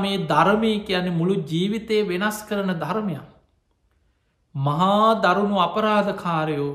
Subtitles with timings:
[0.00, 3.26] මේ ධර්මය කියන්නේ මුළු ජීවිතය වෙනස් කරන ධර්මයක්.
[4.54, 6.70] මහා දරුණු අපරාධකාරයෝ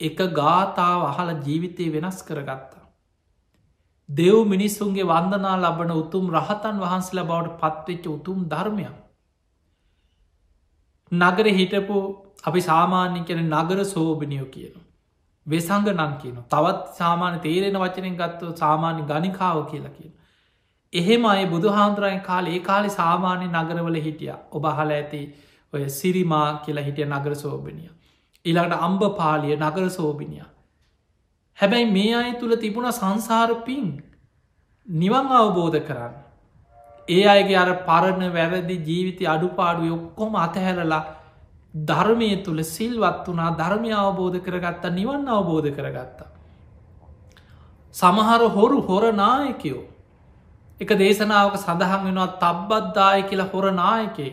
[0.00, 2.82] එක ගාථාව අහල ජීවිතය වෙනස් කරගත්තා.
[4.08, 8.96] දෙව් මිනිස්සුන්ගේ වන්දනා ලබන උතුම් රහතන් වහන්සේල බවට පත්වෙච්ච උතුම් ධර්මයක්.
[11.12, 11.98] නගර හිටපු
[12.44, 14.74] අපි සාමාන්‍ය කැන නගර සෝභනියෝ කියන.
[15.46, 20.12] වෙසංග නම් කියන තවත් සාමාන්‍ය තේරෙන වචනෙන් ගත්ව සාමාන්‍ය ගනිකාව කියලා කියන.
[20.92, 25.22] එහෙම අයි බුදු හාන්දුරයන් කාල ඒ කාලි සාමාන්‍ය නගරවල හිටිය ඔබ හල ඇති
[25.72, 27.90] ඔය සිරිමා කියලා හිටිය නගර සෝභනිය.
[28.44, 30.44] ඉළඟට අම්බ පාලිය නගර සෝභිනිය.
[31.58, 33.88] හැබැයි මේ අය තුළ තිබුණ සංසාරපින්
[34.88, 36.14] නිවන් අවබෝධ කරන්න.
[37.08, 41.02] ඒ අයගේ අර පරණ වැරදි ජීවිතය අඩුපාඩු ඔක්කොම අතහැරලා
[41.74, 46.28] ධර්මය තුළ සිල්වත් වනා ධර්මය අවබෝධ කරගත්තා නිවන් අවබෝධ කරගත්තා.
[47.94, 49.82] සමහර හොරු හොර නායකයෝ
[50.80, 54.30] එක දේශනාවක සඳහන් වෙනවා තබ්බද්දාය කියලා හොර නායකේ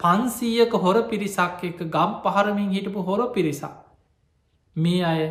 [0.00, 3.76] පන්සීයක හොර පිරිසක් එක ගම් පහරමින් හිටපු හොර පිරිසක්
[4.76, 5.22] මේ අය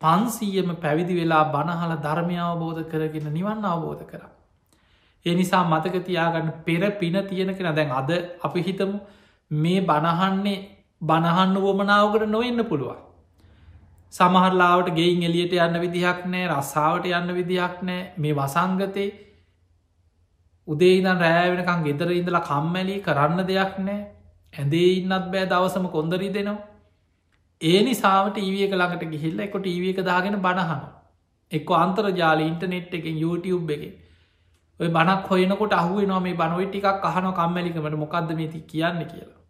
[0.00, 4.22] පන්සීයම පැවිදි වෙලා බණහල ධර්මය අවබෝධ කරගෙන නිවන් අවබෝධ කර.
[5.26, 8.10] ඒ නිසා මතකතියාගන්න පෙර පින තියෙන කෙන දැන් අද
[8.42, 8.98] අපි හිතමු
[9.50, 10.58] මේ බණහන්නේ
[11.00, 13.00] බණහන්න වුවමනාවකට නොවෙන්න පුළුවන්.
[14.12, 19.08] සමහරලාවට ගෙයින් එලියට යන්න විදිහක් නෑ රස්සාාවට යන්න විදිහක් නෑ මේ වසංගතේ
[20.68, 24.00] උදේදන් රෑවෙනකං ගෙදර ඉඳලා කම්මැලි කරන්න දෙයක් නෑ
[24.52, 26.62] ඇඳේ ඉන්නත් බෑ දවසම කොන්දරී දෙනවා.
[27.60, 30.82] ඒ නිසාට ඊවියක ළඟට ගිහිල්ල එක ටීවියක දාගෙන බණහන
[31.52, 33.84] එක්ක අන්තර්ජාල ඉන්ටනෙට් එක YouTube එක
[34.80, 39.40] ඔය බනක් හොයනකොට අහුව නො මේ බනොයි ටිකක් අහන කම්මැලිකමට මොකක්ද මේති කියන්න කියලා.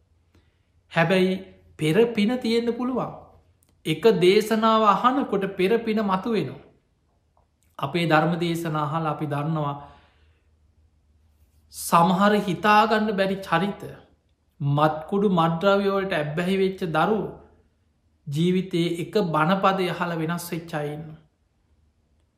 [0.92, 1.34] හැබැයි
[1.78, 3.10] පෙර පින තියෙන්න්න පුළුවන්.
[3.86, 6.62] එක දේශනාව අහනකොට පෙර පින මතු වෙනවා.
[7.78, 9.74] අපේ ධර්ම දේශනාහල් අපි දන්නවා
[11.74, 13.82] සමහර හිතාගන්න බැරි චරිත
[14.60, 17.18] මත්කුඩු මඩ්‍රවයෝලට ඇබ්බැහි වෙච්ච දරු
[18.26, 21.02] ජීවිතයේ එක බණපදය හල වෙනස් වෙච්චයින්න.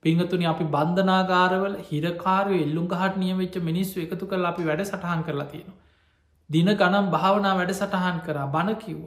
[0.02, 5.70] පිංහතුනි අපි බන්ධනාගාරවල හිරකාරය එල්ලුම් ගහට නියවෙච්ච මිනිස්සු එකතු කල් අපි වැඩ සටහන් කරලා තියෙන.
[6.50, 9.06] දින ගනම් භාවනා වැඩ සටහන් කරා බණ කිව්ව.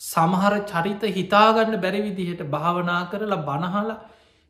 [0.00, 4.02] සමහර චරිත හිතාගන්න බැරි විදිහට භාවනා කරලා බණහලා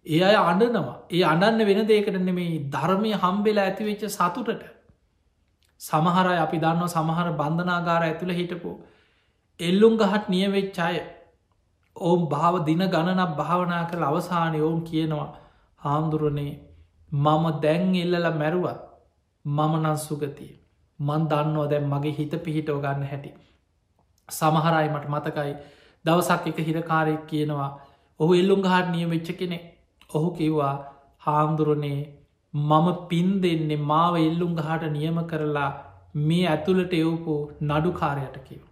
[0.07, 4.71] ඒ අය අඩනවා ඒ අඩන්න වෙන දේකට නෙමේ ධර්මය හම්බෙලා ඇතිවෙච්ච සතුටට
[5.81, 8.73] සමහරයි අපි දන්න සමහර බන්ධනාගාර ඇතුළ හිටපු
[9.61, 10.97] එල්ලුම් ගහට නියවෙච්චාය
[11.97, 15.29] ඔවුන් භාව දින ගණනක් භාවනා කළ අවසානය ඔවුන් කියනවා
[15.81, 16.53] හාමුදුරනේ
[17.13, 18.81] මම දැන් එල්ලල මැරුවත්
[19.45, 20.53] මම නන් සුගතිය.
[20.99, 23.31] මන් දන්නවා දැම් මගේ හිත පිහිටෝ ගන්න හැටි.
[24.29, 25.53] සමහරයි මට මතකයි
[26.05, 27.71] දවසක් එක හිරකාරයෙක් කියනවා
[28.21, 29.59] ඔහු එල්ලුම් ගහට නිය වෙච්ච කෙනෙ
[30.11, 30.75] ඔහු කිව්වා
[31.23, 32.01] හාමුදුරනේ
[32.55, 35.71] මම පින් දෙන්නේ මාව එල්ලුම් ගහට නියම කරලා
[36.17, 38.63] මේ ඇතුළට එවපු නඩුකාරයට කිව.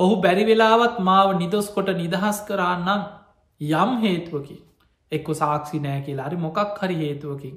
[0.00, 3.04] ඔහු බැරි වෙලාවත් මාව නිදොස් කොට නිදහස් කරන්නම්
[3.60, 4.60] යම් හේතුවකින්
[5.12, 6.28] එක්ක සාක්ෂි නෑ කියලා.
[6.28, 7.54] හරි මොකක් හරි හේතුවකින්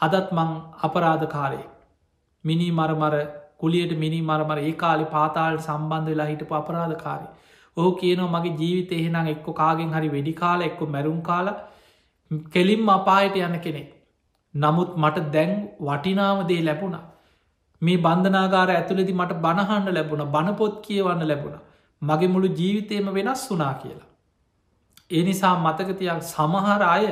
[0.00, 0.52] හදත් මං
[0.82, 1.62] අපරාධකාරය
[2.44, 3.14] මිනි මරමර
[3.58, 7.26] කුලියට මිනි මරමර ඒ කාලි පාතාල් සම්බන්ධ වෙලා හිට අපරාධකාරය
[7.76, 11.52] ඕහ කියනවා මගේ ජීවිත එහෙනම් එක්ක කාගෙන් හරි වෙඩි කාල එක්ක මැරුම් කාල
[12.54, 13.95] කෙලින්ම අපායට යන කෙනෙක්.
[14.56, 16.96] නමුත් මට දැන් වටිනාවදේ ලැබුණ
[17.82, 21.56] මේ බන්ධනාගාර ඇතුළෙදි මට බණහන්ඩ ලැබුණ බණපොත් කියවන්න ලැබුණ
[22.02, 24.10] මගේ මුළු ජීවිතයම වෙනස් වනා කියලා.
[25.10, 27.06] ඒ නිසා මතකතියක් සමහර අය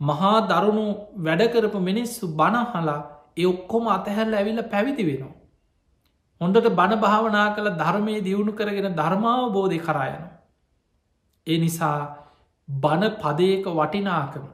[0.00, 0.86] මහා දරුණු
[1.18, 3.00] වැඩකරපු මිනිස්සු බණහලා
[3.36, 5.34] ඒ ඔක්කොම අතහැල්ල ඇවිල්ල පැවිදි වෙනවා.
[6.40, 10.24] හොඳට බණ භාවනා කළ ධර්මය දියුණු කරගෙන ධර්මාව බෝධය කරයන.
[11.46, 11.98] ඒ නිසා
[12.68, 14.46] බණ පදයක වටිනාකම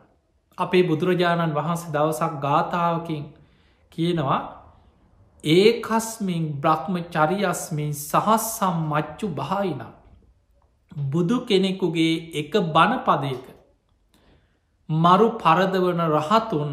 [0.59, 3.25] අපේ බුදුරජාණන් වහන්සේ දවසක් ගාථාවකින්
[3.93, 4.41] කියනවා
[5.45, 9.83] ඒකස්මින් බ්‍රහ්ම චරියස්මින් සහස්සම් මච්චු භායින
[11.09, 13.45] බුදු කෙනෙකුගේ එක බණපදයක
[14.89, 16.71] මරු පරදවන රහතුන්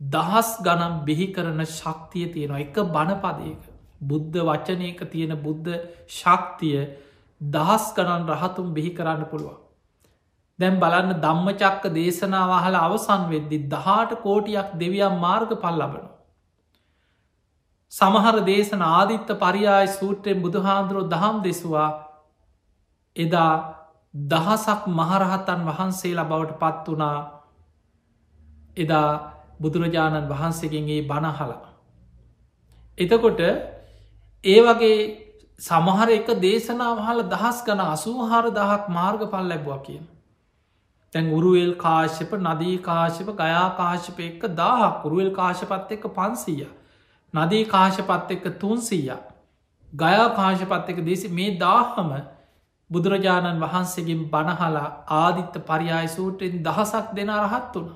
[0.00, 2.60] දහස් ගනම් බිහි කරන ශක්තිය තියෙනවා.
[2.60, 3.62] එක බණපදයක
[4.02, 5.70] බුද්ධ වචනයක තියෙන බුද්ධ
[6.10, 6.78] ශක්තිය
[7.40, 9.61] දහස් ගණන් රහතුන් බිහි කරන්න පුළුවන්.
[10.62, 16.06] දැම් බලන්න ධම්මචක්ක දේශනාවහල අවසන් වෙද්දි දහට කෝටියක් දෙවියම් මාර්ග පල් ලබන.
[17.92, 21.90] සමහර දේශන ආදිත්ත පරියාය සූත්‍රයෙන් බුදුහාන්දුරුව දහම් දෙසවා
[23.16, 23.52] එදා
[24.14, 27.18] දහසක් මහරහතන් වහන්සේලා බවට පත් වනා
[28.76, 29.10] එදා
[29.60, 31.60] බුදුරජාණන් වහන්සේගෙන්ගේ බණහලා.
[32.98, 33.40] එතකොට
[34.44, 34.96] ඒ වගේ
[35.58, 40.04] සමහර එක දේශනාවහල දහස් ගන අසූහාර දහක් මාර්ග පල් ලැබවා කියන.
[41.12, 46.68] තැන් උරුවල් කාශ්‍යප නදී කාශප ගයා කාශප එක්ක දාහක් උරුවල් කාශපත් එක්ක පන්සීය
[47.34, 49.16] නදී කාශපත් එක්ක තුන්සීය
[49.92, 52.12] ගයා කාශපත් එක දෙසි මේ දාහම
[52.90, 54.86] බුදුරජාණන් වහන්සේගෙන් බණහලා
[55.16, 57.90] ආදිත්ත පරියාය සූටෙන් දහසක් දෙන රහත් වුණ.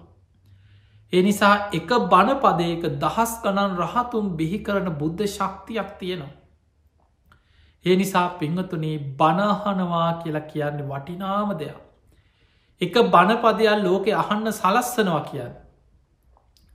[1.12, 6.34] එනිසා එක බණ පදයක දහස් ගණන් රහතුන් බිහි කරන බුද්ධ ශක්තියක් තියෙනවා.
[7.84, 11.85] ඒ නිසා පිංහතුනේ බණහනවා කියලා කියන්න වටිනාම දෙයක්.
[12.80, 15.54] එක බණපදයක් ලෝකෙ අහන්න සලස්සනවා කියන්න.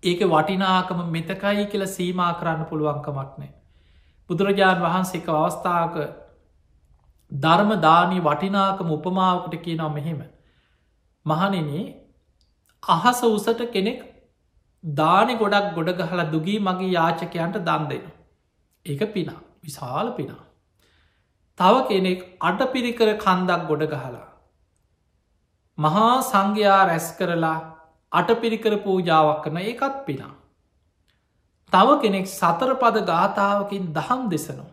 [0.03, 3.51] ඒක වටිනාකම මෙතකයි කියල සීමා කරන්න පුළුවන්කමක් නෑ.
[4.29, 5.97] බුදුරජාණන් වහන්සේ එක අවස්ථාවක
[7.31, 10.23] ධර්මදානී වටිනාකම උපමාවකට කියනවා මෙහෙම.
[11.25, 11.69] මහනෙන
[12.83, 14.01] අහස උසට කෙනෙක්
[14.83, 18.09] දානෙ ගොඩක් ගොඩ ගහලා දුගී මගේ යාචකයන්ට දන් දෙෙන.
[18.85, 20.41] ඒක පිනා විශාල පිනා.
[21.59, 24.30] තව කෙනෙක් අට පිරිකර කන්දක් ගොඩ ගහලා.
[25.81, 27.55] මහා සංඝයා රැස් කරලා
[28.11, 30.33] අටපිරිකර පූජාවක් කරන ඒකත් පිනා.
[31.73, 34.71] තව කෙනෙක් සතර පද ගාථාවකින් දහම් දෙසනවා.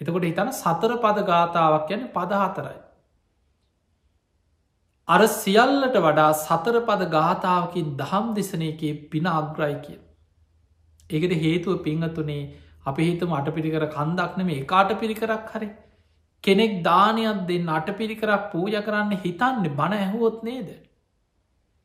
[0.00, 2.78] එතකොට හිතන සතර පද ගාථාවක් යන පදහතරයි.
[5.08, 10.00] අර සියල්ලට වඩා සතර පද ගාථාවකින් දහම් දෙසනයකේ පින අග්‍රයි කිය.
[11.10, 12.42] ඒකට හේතුව පිංහතුනේ
[12.86, 15.70] අපි හිතම අට පිරිකර කන්දක්නම ඒකාට පිරිකරක් හරි
[16.44, 20.68] කෙනෙක් දානයක් දෙන්න අට පිරිකරක් පූජ කරන්න හිතන්න බණ ඇහුවොත් නේද.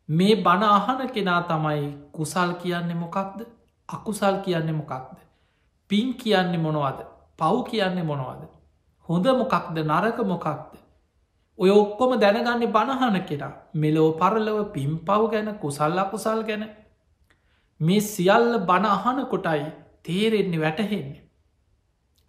[0.10, 3.46] මේ බණ අහන කෙනා තමයි කුසල් කියන්නේ මොකක්ද
[3.90, 5.18] අකුසල් කියන්නේ මොකක්ද.
[5.92, 7.00] පින් කියන්නේ මොනවද
[7.40, 8.44] පව් කියන්නේ මොනවද.
[9.10, 10.74] හොඳ මොකක්ද නරක මොකක්ද.
[11.60, 16.66] ඔය ඔක්කොම දැනගන්නේ බණහන කෙනා මෙලෝ පරලව පින් පව් ගැන කුසල් අකුසල් ගැන
[17.80, 19.64] මේ සියල්ල බණ අහන කොටයි
[20.04, 21.27] තේරෙන්නේ වැටහෙන්නේ.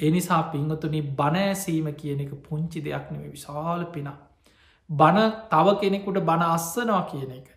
[0.00, 4.18] එනිසා පිංහතුනි බණෑසීම කියන එක පුංචි දෙයක් නෙව විශාල පිනා.
[4.90, 7.48] බණ තව කෙනෙකුට බණ අස්සනවා කියන එක.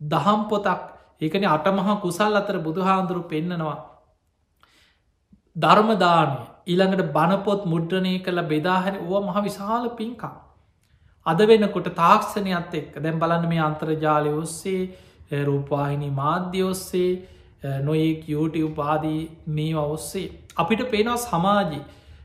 [0.00, 0.80] දහම් පොතක්
[1.20, 3.76] ඒකන අටමහා කුසල් අතර බුදුහාන්දුරු පෙන්නනවා.
[5.56, 10.34] ධර්මදානය ඊළඟට බණපොත් මුද්‍රණය කළ බෙදාහැර ඕ මහ විශාල පින්කා.
[11.26, 14.82] අද වෙනකොට තාක්ෂණයත් එක් දැම් බලන්න මේ අන්තර්ජාලය ඔස්සේ
[15.42, 17.10] රූපවාහිනි මාධ්‍ය ඔස්සේ
[17.62, 20.28] Eh, නොයෙක් YouTube පාදී මේ ඔස්සේ.
[20.56, 21.80] අපිට පේනවා සමාජි.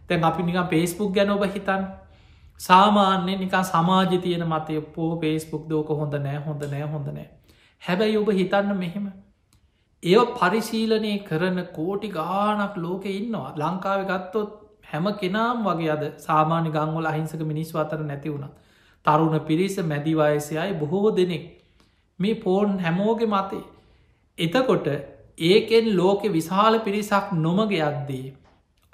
[0.07, 1.83] තැන් අපි නිකම් පේස්බුක් ගැන ඔබ හිතන්
[2.59, 7.27] සාමාන්‍ය නිකා සමාජ තියන මතය පෝ පේස්බුක් දෝක හොඳ නෑ හොඳ නෑ හොඳ නෑ.
[7.81, 9.03] හැබැයි ඔබ හිතන්න මෙහෙම.
[10.03, 13.51] ඒ පරිශීලනය කරන කෝටි ගානක් ලෝක ඉන්නවා.
[13.55, 14.55] ලංකාව ගත්තොත්
[14.91, 18.47] හැම කෙනම් වගේ අද සාමාන්‍ය ගංවල අහිංසක මිනිස් අතර නැති වුණ.
[19.05, 21.45] තරුණ පිරිස මැදිවයසයයි බොහෝ දෙනෙක්.
[22.19, 23.63] මේ පෝර්න් හැමෝගෙ මතේ.
[24.37, 24.89] එතකොට
[25.37, 28.33] ඒකෙන් ලෝකෙ විශාල පිරිසක් නොමග යද්දී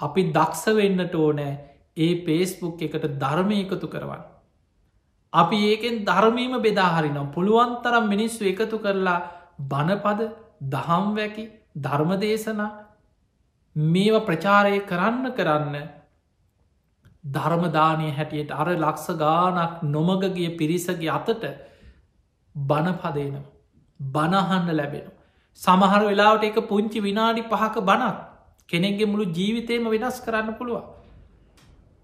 [0.00, 1.52] අපි දක්ෂ වෙන්නට ඕනෑ
[1.96, 4.24] ඒ පේස්බුක් එකට ධර්මය එකතු කරවන්න
[5.32, 9.18] අපි ඒකෙන් ධර්මීම බෙදාහරිනම් පුළුවන් තරම් මිනිස්සු එකතු කරලා
[9.64, 10.30] බණපද
[10.68, 11.44] දහම් වැකි
[11.78, 12.70] ධර්මදේශනා
[13.76, 15.88] මේව ප්‍රචාරය කරන්න කරන්න
[17.24, 21.44] ධර්මදානය හැටියට අර ලක්ෂ ගානක් නොමගගේ පිරිසගේ අතට
[22.54, 23.44] බණපදේනම්
[24.00, 25.13] බණහන්න ලැබෙන.
[25.60, 28.16] සමහර වෙලාවට එක පුංචි විනාඩි පහක බණක්
[28.68, 30.82] කෙනෙක්ගේ මුළු ජීවිතයම වෙනස් කරන්න පුළුව.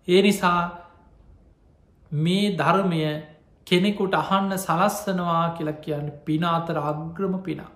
[0.09, 0.61] ඒ නිසා
[2.13, 3.03] මේ ධර්මය
[3.67, 7.71] කෙනෙකුට අහන්න සලස්සනවා කියලා කියන්න පිනාතර අග්‍රම පිනා.